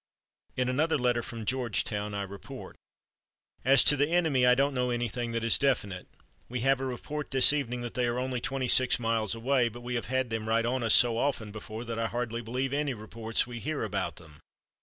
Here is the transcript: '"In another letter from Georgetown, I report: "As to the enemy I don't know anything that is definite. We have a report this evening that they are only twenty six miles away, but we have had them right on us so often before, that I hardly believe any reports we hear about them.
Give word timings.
'"In 0.57 0.67
another 0.67 0.97
letter 0.97 1.21
from 1.21 1.45
Georgetown, 1.45 2.15
I 2.15 2.23
report: 2.23 2.75
"As 3.63 3.83
to 3.83 3.95
the 3.95 4.09
enemy 4.09 4.47
I 4.47 4.55
don't 4.55 4.73
know 4.73 4.89
anything 4.89 5.31
that 5.33 5.43
is 5.43 5.59
definite. 5.59 6.07
We 6.49 6.61
have 6.61 6.79
a 6.81 6.85
report 6.85 7.29
this 7.29 7.53
evening 7.53 7.81
that 7.81 7.93
they 7.93 8.07
are 8.07 8.17
only 8.17 8.39
twenty 8.39 8.67
six 8.67 8.97
miles 8.99 9.35
away, 9.35 9.69
but 9.69 9.81
we 9.81 9.93
have 9.93 10.07
had 10.07 10.31
them 10.31 10.49
right 10.49 10.65
on 10.65 10.81
us 10.81 10.95
so 10.95 11.19
often 11.19 11.51
before, 11.51 11.85
that 11.85 11.99
I 11.99 12.07
hardly 12.07 12.41
believe 12.41 12.73
any 12.73 12.95
reports 12.95 13.45
we 13.45 13.59
hear 13.59 13.83
about 13.83 14.15
them. 14.15 14.39